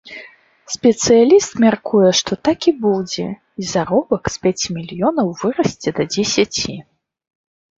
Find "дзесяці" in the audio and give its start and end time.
6.17-6.75